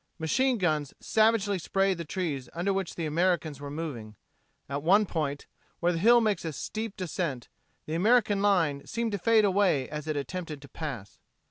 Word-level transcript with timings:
Machine 0.17 0.57
guns 0.57 0.95
savagely 0.99 1.59
sprayed 1.59 1.99
the 1.99 2.05
trees 2.05 2.49
under 2.55 2.73
which 2.73 2.95
the 2.95 3.05
Americans 3.05 3.61
were 3.61 3.69
moving. 3.69 4.15
At 4.67 4.81
one 4.81 5.05
point, 5.05 5.45
where 5.79 5.91
the 5.91 5.99
hill 5.99 6.21
makes 6.21 6.43
a 6.43 6.53
steep 6.53 6.97
descent, 6.97 7.49
the 7.85 7.93
American 7.93 8.41
line 8.41 8.83
seemed 8.87 9.11
to 9.11 9.19
fade 9.19 9.45
away 9.45 9.87
as 9.89 10.07
it 10.07 10.17
attempted 10.17 10.59
to 10.63 10.67
pass. 10.67 11.19